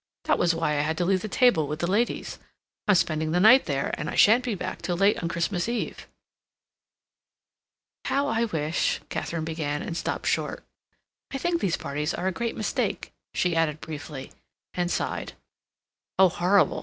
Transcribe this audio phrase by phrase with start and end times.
[0.23, 3.65] That was why I had to leave the table with the ladies—I'm spending the night
[3.65, 6.07] there, and I shan't be back till late on Christmas Eve."
[8.05, 10.63] "How I wish—" Katharine began, and stopped short.
[11.29, 14.31] "I think these parties are a great mistake," she added briefly,
[14.73, 15.33] and sighed.
[16.17, 16.79] "Oh, horrible!"